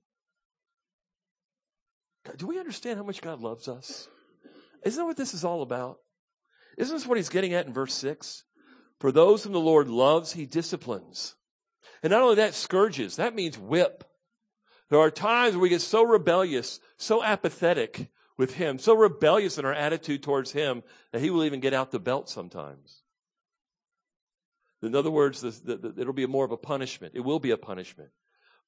[2.36, 4.08] Do we understand how much God loves us?
[4.84, 5.98] Isn't that what this is all about?
[6.76, 8.42] Isn't this what he's getting at in verse 6?
[8.98, 11.36] For those whom the Lord loves, he disciplines.
[12.02, 13.16] And not only that, scourges.
[13.16, 14.02] That means whip.
[14.90, 19.72] There are times we get so rebellious, so apathetic with him, so rebellious in our
[19.72, 23.03] attitude towards him that he will even get out the belt sometimes.
[24.82, 27.14] In other words, the, the, the, it'll be more of a punishment.
[27.16, 28.10] It will be a punishment.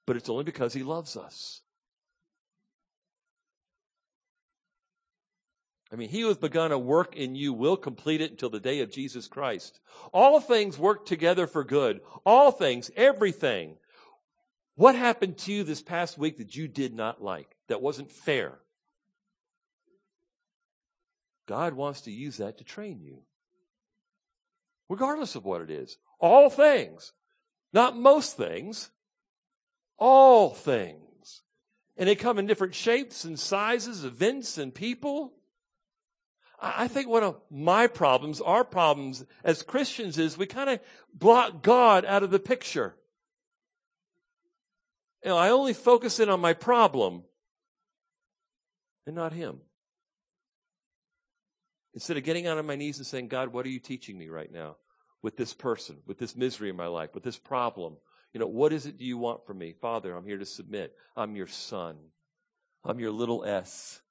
[0.07, 1.63] But it's only because he loves us.
[5.93, 8.61] I mean, he who has begun a work in you will complete it until the
[8.61, 9.81] day of Jesus Christ.
[10.13, 12.01] All things work together for good.
[12.25, 13.77] All things, everything.
[14.75, 18.59] What happened to you this past week that you did not like, that wasn't fair?
[21.47, 23.23] God wants to use that to train you
[24.89, 25.99] regardless of what it is.
[26.19, 27.13] All things.
[27.73, 28.91] Not most things.
[29.99, 31.43] All things.
[31.97, 35.33] And they come in different shapes and sizes, events and people.
[36.61, 40.81] I think one of my problems, our problems as Christians is we kind of
[41.13, 42.97] block God out of the picture.
[45.23, 47.25] You know, I only focus in on my problem
[49.07, 49.61] and not Him.
[51.97, 54.29] Instead of getting out on my knees and saying, God, what are you teaching me
[54.29, 54.77] right now
[55.23, 57.97] with this person, with this misery in my life, with this problem?
[58.35, 59.73] You know, what is it do you want from me?
[59.81, 60.95] Father, I'm here to submit.
[61.17, 61.97] I'm your son.
[62.85, 64.03] I'm your little s.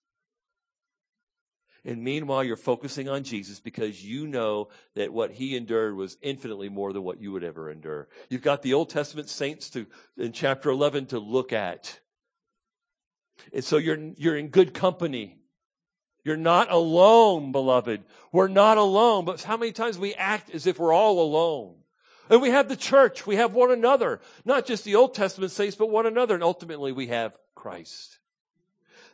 [1.86, 6.70] And meanwhile, you're focusing on Jesus because you know that what he endured was infinitely
[6.70, 8.08] more than what you would ever endure.
[8.32, 9.86] You've got the Old Testament saints to,
[10.18, 12.00] in chapter 11 to look at.
[13.54, 15.38] And so you're, you're in good company.
[16.26, 18.04] You're not alone, beloved.
[18.32, 19.26] We're not alone.
[19.26, 21.76] But how many times we act as if we're all alone?
[22.30, 23.28] And we have the church.
[23.28, 24.20] We have one another.
[24.44, 26.34] Not just the Old Testament saints, but one another.
[26.34, 28.18] And ultimately we have Christ.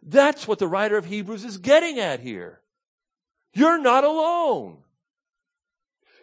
[0.02, 2.62] That's what the writer of Hebrews is getting at here.
[3.54, 4.78] You're not alone.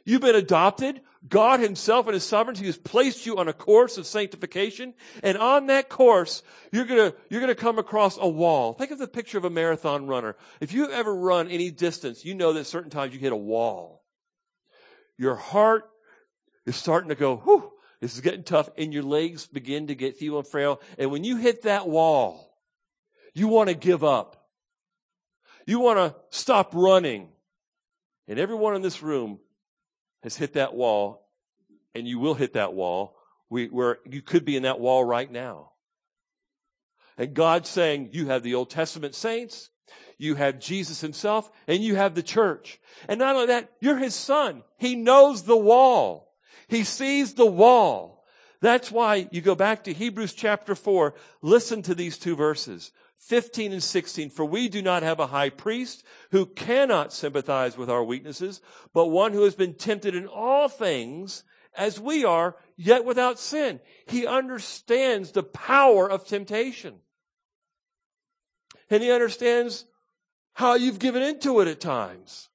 [0.09, 1.03] You've been adopted.
[1.29, 4.95] God himself in his sovereignty has placed you on a course of sanctification.
[5.23, 6.43] And on that course,
[6.73, 8.73] you're gonna, you're gonna come across a wall.
[8.73, 10.35] Think of the picture of a marathon runner.
[10.63, 14.03] If you ever run any distance, you know that certain times you hit a wall.
[15.19, 15.85] Your heart
[16.65, 20.17] is starting to go, whew, this is getting tough, and your legs begin to get
[20.17, 20.81] feeble and frail.
[20.97, 22.57] And when you hit that wall,
[23.35, 24.49] you want to give up.
[25.67, 27.29] You want to stop running.
[28.27, 29.41] And everyone in this room
[30.23, 31.27] has hit that wall,
[31.95, 33.17] and you will hit that wall,
[33.51, 35.73] we, where you could be in that wall right now.
[37.17, 39.71] And God's saying, you have the Old Testament saints,
[40.19, 42.81] you have Jesus himself, and you have the church.
[43.09, 44.63] And not only that, you're his son.
[44.77, 46.33] He knows the wall.
[46.69, 48.25] He sees the wall.
[48.61, 51.15] That's why you go back to Hebrews chapter 4.
[51.43, 52.91] Listen to these two verses.
[53.19, 57.91] 15 and 16, for we do not have a high priest who cannot sympathize with
[57.91, 58.61] our weaknesses,
[58.95, 61.45] but one who has been tempted in all things
[61.77, 63.81] as we are, yet without sin.
[64.07, 66.97] He understands the power of temptation.
[68.91, 69.85] And he understands
[70.55, 72.49] how you've given into it at times.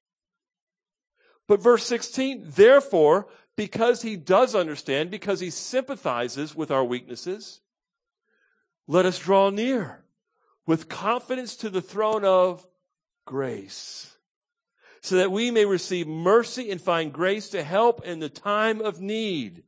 [1.46, 7.60] But verse 16, therefore, because he does understand, because he sympathizes with our weaknesses,
[8.86, 10.03] let us draw near
[10.66, 12.66] with confidence to the throne of
[13.24, 14.16] grace
[15.00, 19.00] so that we may receive mercy and find grace to help in the time of
[19.00, 19.62] need.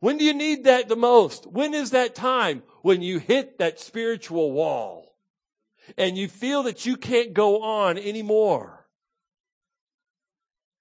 [0.00, 1.46] When do you need that the most?
[1.46, 2.62] When is that time?
[2.82, 5.16] When you hit that spiritual wall
[5.96, 8.86] and you feel that you can't go on anymore.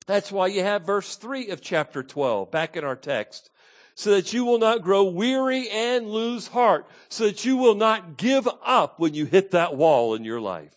[0.08, 3.50] That's why you have verse 3 of chapter 12 back in our text.
[3.96, 6.86] So that you will not grow weary and lose heart.
[7.10, 10.76] So that you will not give up when you hit that wall in your life.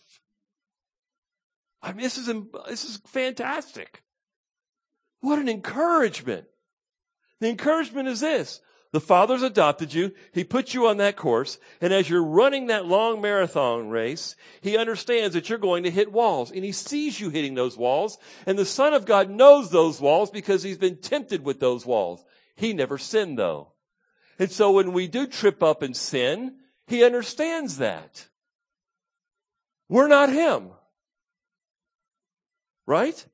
[1.81, 2.27] I mean, this is,
[2.67, 4.03] this is fantastic.
[5.21, 6.45] What an encouragement.
[7.39, 8.61] The encouragement is this.
[8.91, 10.13] The Father's adopted you.
[10.33, 11.59] He put you on that course.
[11.79, 16.11] And as you're running that long marathon race, He understands that you're going to hit
[16.11, 16.51] walls.
[16.51, 18.17] And He sees you hitting those walls.
[18.47, 22.25] And the Son of God knows those walls because He's been tempted with those walls.
[22.59, 23.71] He never sinned though.
[24.37, 26.57] And so when we do trip up and sin,
[26.87, 28.27] He understands that.
[29.87, 30.71] We're not Him.
[32.85, 33.25] Right?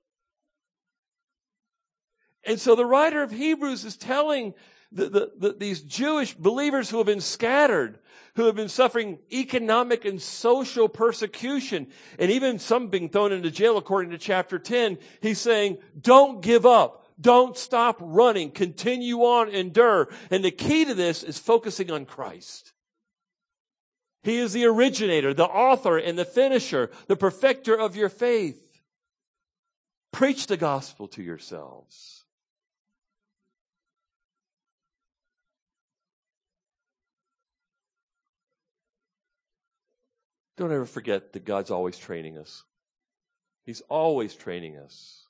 [2.43, 4.53] And so the writer of Hebrews is telling
[4.91, 7.97] the, the, the, these Jewish believers who have been scattered,
[8.35, 11.87] who have been suffering economic and social persecution,
[12.19, 16.67] and even some being thrown into jail according to chapter 10, he's saying, don't give
[16.67, 17.04] up.
[17.19, 18.51] Don't stop running.
[18.51, 20.09] Continue on, endure.
[20.29, 22.73] And the key to this is focusing on Christ.
[24.23, 28.61] He is the originator, the author, and the finisher, the perfecter of your faith.
[30.11, 32.23] Preach the gospel to yourselves.
[40.57, 42.63] Don't ever forget that God's always training us.
[43.65, 45.24] He's always training us.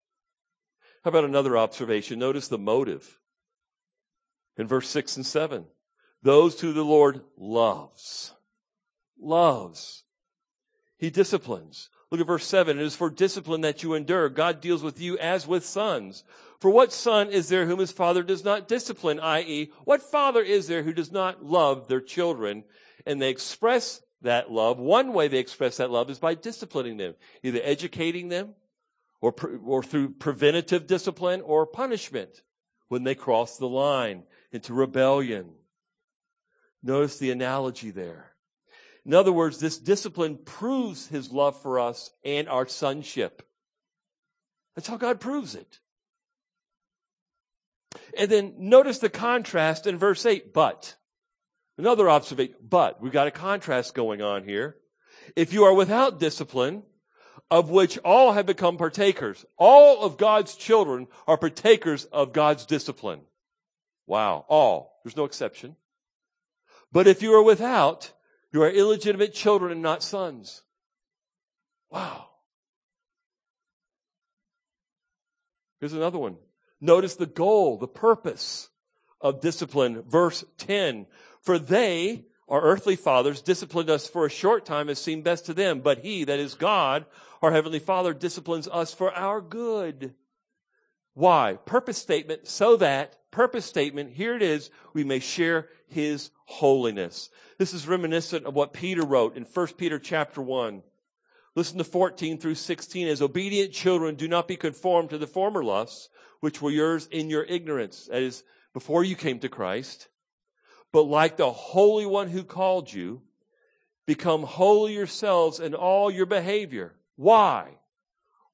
[1.05, 2.17] How about another observation?
[2.17, 3.19] Notice the motive
[4.57, 5.65] in verse 6 and 7.
[6.23, 8.33] Those who the Lord loves.
[9.19, 10.03] Loves.
[10.97, 11.89] He disciplines.
[12.09, 12.79] Look at verse 7.
[12.79, 14.29] It is for discipline that you endure.
[14.29, 16.23] God deals with you as with sons.
[16.59, 20.65] For what son is there whom his father does not discipline, i.e., what father is
[20.65, 22.63] there who does not love their children?
[23.05, 24.79] And they express that love.
[24.79, 28.55] One way they express that love is by disciplining them, either educating them
[29.21, 29.33] or,
[29.65, 32.41] or through preventative discipline or punishment
[32.87, 35.51] when they cross the line into rebellion.
[36.83, 38.33] Notice the analogy there.
[39.05, 43.43] In other words, this discipline proves his love for us and our sonship.
[44.75, 45.79] That's how God proves it.
[48.17, 50.95] And then notice the contrast in verse 8, but.
[51.77, 54.77] Another observation, but we've got a contrast going on here.
[55.35, 56.83] If you are without discipline,
[57.51, 63.21] of which all have become partakers, all of God's children are partakers of God's discipline.
[64.07, 64.99] Wow, all.
[65.03, 65.75] There's no exception.
[66.91, 68.11] But if you are without,
[68.51, 70.63] you are illegitimate children and not sons.
[71.89, 72.27] Wow.
[75.79, 76.37] Here's another one.
[76.81, 78.69] Notice the goal, the purpose
[79.21, 80.03] of discipline.
[80.07, 81.05] Verse 10.
[81.41, 85.53] For they, our earthly fathers, disciplined us for a short time as seemed best to
[85.53, 87.05] them, but he, that is God,
[87.41, 90.13] our heavenly father, disciplines us for our good.
[91.13, 91.57] Why?
[91.65, 97.29] Purpose statement, so that, purpose statement, here it is, we may share his holiness.
[97.57, 100.83] This is reminiscent of what Peter wrote in 1 Peter chapter 1.
[101.55, 103.07] Listen to 14 through 16.
[103.07, 106.09] As obedient children, do not be conformed to the former lusts,
[106.41, 108.07] which were yours in your ignorance.
[108.11, 108.43] That is,
[108.73, 110.09] before you came to Christ.
[110.95, 113.21] But like the Holy One who called you,
[114.07, 116.95] become holy yourselves in all your behavior.
[117.17, 117.79] Why?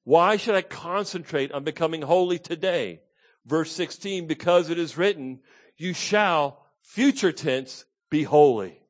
[0.02, 3.02] Why should I concentrate on becoming holy today?
[3.46, 5.38] Verse 16, because it is written,
[5.76, 8.80] you shall, future tense, be holy.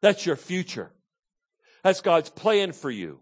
[0.00, 0.92] That's your future.
[1.82, 3.18] That's God's plan for you.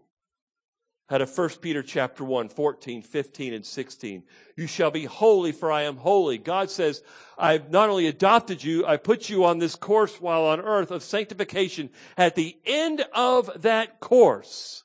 [1.09, 4.23] Out of 1 Peter chapter 1, 14, 15, and 16.
[4.57, 6.37] You shall be holy for I am holy.
[6.37, 7.01] God says,
[7.37, 11.03] I've not only adopted you, I put you on this course while on earth of
[11.03, 11.91] sanctification.
[12.17, 14.83] At the end of that course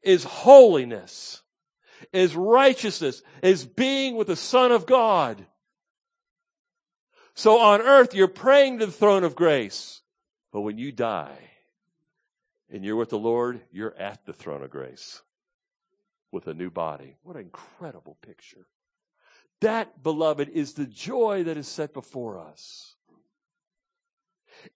[0.00, 1.42] is holiness,
[2.12, 5.44] is righteousness, is being with the Son of God.
[7.34, 10.02] So on earth, you're praying to the throne of grace.
[10.52, 11.50] But when you die
[12.70, 15.20] and you're with the Lord, you're at the throne of grace
[16.30, 17.16] with a new body.
[17.22, 18.66] What an incredible picture.
[19.60, 22.94] That, beloved, is the joy that is set before us.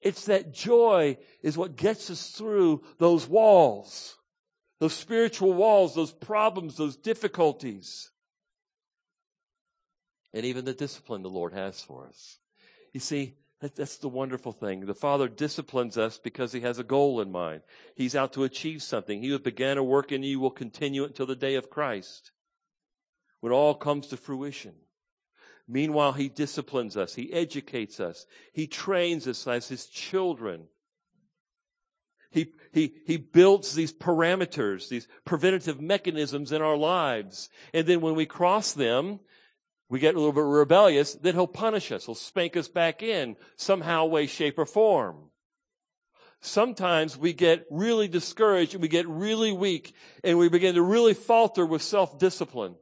[0.01, 4.17] It's that joy is what gets us through those walls,
[4.79, 8.11] those spiritual walls, those problems, those difficulties,
[10.33, 12.39] and even the discipline the Lord has for us.
[12.93, 14.87] You see, that's the wonderful thing.
[14.87, 17.63] The Father disciplines us because He has a goal in mind.
[17.95, 19.23] He's out to achieve something.
[19.23, 22.33] He who began a work in you will continue it until the day of Christ,
[23.41, 24.75] when all comes to fruition.
[25.69, 27.15] Meanwhile, He disciplines us.
[27.15, 28.27] He educates us.
[28.53, 30.65] He trains us as His children.
[32.33, 37.51] He, he, he builds these parameters, these preventative mechanisms in our lives.
[37.75, 39.21] And then when we cross them,
[39.93, 42.07] we get a little bit rebellious, then he'll punish us.
[42.07, 45.29] He'll spank us back in somehow, way, shape, or form.
[46.41, 51.13] Sometimes we get really discouraged and we get really weak and we begin to really
[51.13, 52.77] falter with self-discipline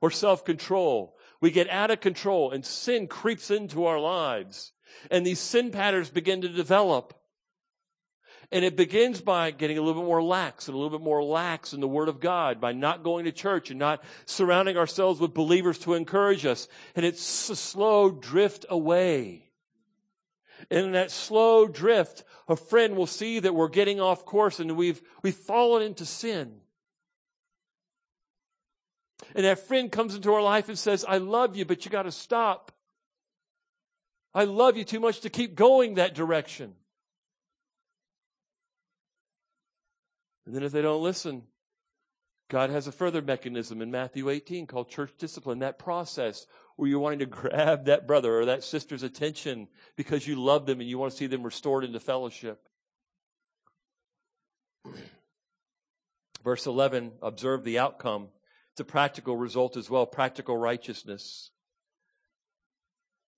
[0.00, 1.16] or self-control.
[1.40, 4.72] We get out of control and sin creeps into our lives
[5.10, 7.14] and these sin patterns begin to develop.
[8.52, 11.24] And it begins by getting a little bit more lax and a little bit more
[11.24, 15.18] lax in the Word of God, by not going to church and not surrounding ourselves
[15.18, 16.68] with believers to encourage us.
[16.94, 19.48] And it's a slow drift away.
[20.70, 24.76] And in that slow drift, a friend will see that we're getting off course and
[24.76, 26.60] we've, we've fallen into sin.
[29.34, 32.02] And that friend comes into our life and says, I love you, but you got
[32.02, 32.70] to stop.
[34.34, 36.74] I love you too much to keep going that direction.
[40.46, 41.44] And then if they don't listen,
[42.52, 46.98] God has a further mechanism in Matthew 18 called church discipline, that process where you're
[46.98, 50.98] wanting to grab that brother or that sister's attention because you love them and you
[50.98, 52.68] want to see them restored into fellowship.
[56.44, 58.28] Verse 11, observe the outcome.
[58.72, 61.52] It's a practical result as well, practical righteousness.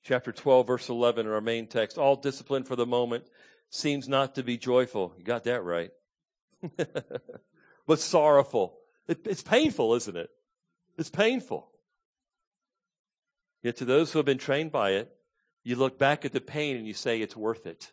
[0.05, 1.99] Chapter 12, verse 11, in our main text.
[1.99, 3.25] All discipline for the moment
[3.71, 5.15] seems not to be joyful.
[5.19, 5.91] You got that right.
[7.87, 8.79] but sorrowful.
[9.09, 10.31] It, it's painful, isn't it?
[10.97, 11.69] It's painful.
[13.63, 15.11] Yet to those who have been trained by it,
[15.63, 17.93] you look back at the pain and you say it's worth it.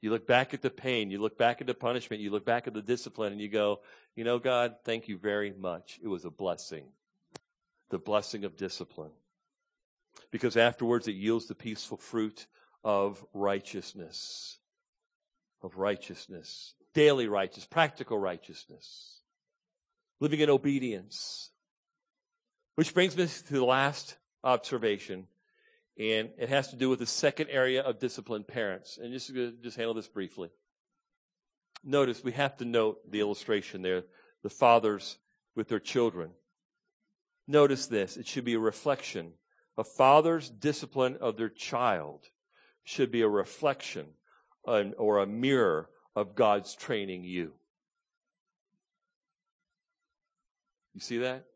[0.00, 2.66] You look back at the pain, you look back at the punishment, you look back
[2.66, 3.80] at the discipline, and you go,
[4.16, 6.00] you know, God, thank you very much.
[6.02, 6.86] It was a blessing.
[7.90, 9.12] The blessing of discipline.
[10.32, 12.46] Because afterwards it yields the peaceful fruit
[12.82, 14.58] of righteousness.
[15.62, 19.20] Of righteousness daily righteousness, practical righteousness,
[20.20, 21.50] living in obedience.
[22.74, 25.26] Which brings me to the last observation,
[25.98, 28.98] and it has to do with the second area of disciplined parents.
[28.98, 29.32] And just
[29.62, 30.50] just handle this briefly.
[31.84, 34.04] Notice we have to note the illustration there,
[34.42, 35.18] the fathers
[35.54, 36.30] with their children.
[37.46, 39.32] Notice this, it should be a reflection.
[39.76, 42.28] A father's discipline of their child
[42.84, 44.06] should be a reflection
[44.64, 47.52] or a mirror of God's training you.
[50.94, 51.46] You see that?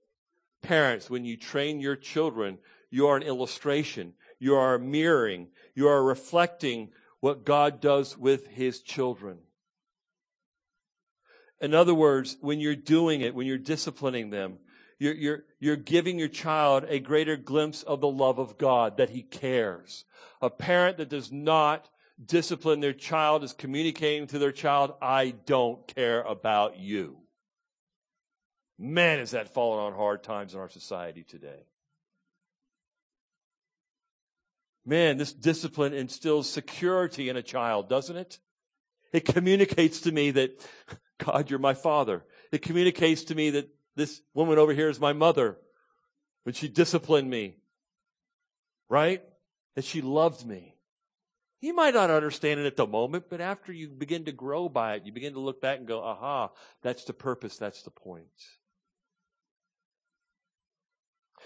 [0.62, 2.59] Parents, when you train your children,
[2.90, 4.14] you are an illustration.
[4.38, 5.48] You are mirroring.
[5.74, 6.90] You are reflecting
[7.20, 9.38] what God does with His children.
[11.61, 14.59] In other words, when you're doing it, when you're disciplining them,
[14.98, 19.11] you're, you're, you're giving your child a greater glimpse of the love of God, that
[19.11, 20.04] He cares.
[20.40, 21.88] A parent that does not
[22.24, 27.18] discipline their child is communicating to their child, I don't care about you.
[28.78, 31.66] Man, is that fallen on hard times in our society today.
[34.84, 38.38] Man, this discipline instills security in a child, doesn't it?
[39.12, 40.64] It communicates to me that,
[41.18, 42.24] God, you're my father.
[42.52, 45.58] It communicates to me that this woman over here is my mother
[46.44, 47.56] when she disciplined me.
[48.88, 49.22] Right?
[49.74, 50.75] That she loved me.
[51.61, 54.94] You might not understand it at the moment, but after you begin to grow by
[54.94, 56.50] it, you begin to look back and go, aha,
[56.82, 58.26] that's the purpose, that's the point.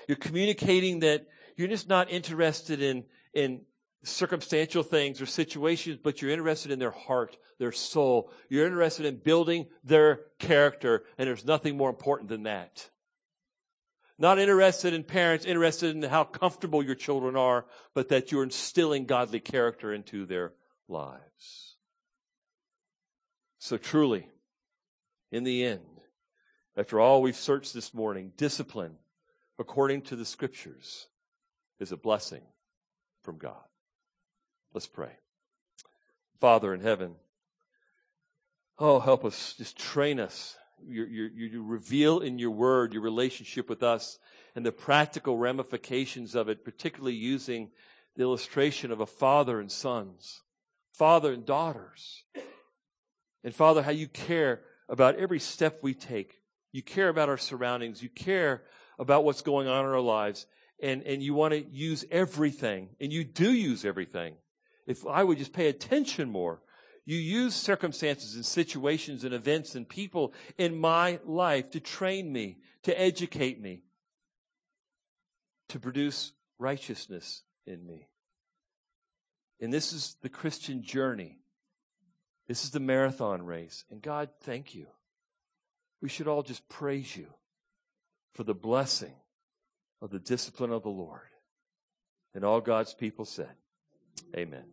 [0.09, 3.05] You're communicating that you're just not interested in,
[3.35, 3.63] in
[4.03, 8.33] circumstantial things or situations, but you're interested in their heart, their soul.
[8.49, 12.89] You're interested in building their character, and there's nothing more important than that.
[14.21, 17.65] Not interested in parents, interested in how comfortable your children are,
[17.95, 20.53] but that you're instilling godly character into their
[20.89, 21.77] lives.
[23.59, 24.29] So truly,
[25.33, 26.03] in the end,
[26.77, 28.97] after all we've searched this morning, discipline,
[29.59, 31.07] according to the scriptures,
[31.79, 32.43] is a blessing
[33.23, 33.65] from God.
[34.75, 35.13] Let's pray.
[36.41, 37.15] Father in heaven,
[38.79, 40.57] oh, help us, just train us
[40.87, 44.19] you, you, you reveal in your word your relationship with us
[44.55, 47.71] and the practical ramifications of it, particularly using
[48.17, 50.43] the illustration of a father and sons,
[50.93, 52.25] father and daughters.
[53.43, 56.41] And Father, how you care about every step we take.
[56.73, 58.03] You care about our surroundings.
[58.03, 58.63] You care
[58.99, 60.47] about what's going on in our lives.
[60.83, 62.91] And, and you want to use everything.
[63.01, 64.35] And you do use everything.
[64.87, 66.61] If I would just pay attention more,
[67.11, 72.59] you use circumstances and situations and events and people in my life to train me,
[72.85, 73.83] to educate me,
[75.71, 78.07] to produce righteousness in me.
[79.61, 81.41] And this is the Christian journey.
[82.47, 83.85] This is the marathon race.
[83.91, 84.87] And God, thank you.
[86.01, 87.27] We should all just praise you
[88.35, 89.15] for the blessing
[90.01, 91.21] of the discipline of the Lord.
[92.35, 93.51] And all God's people said,
[94.37, 94.65] Amen.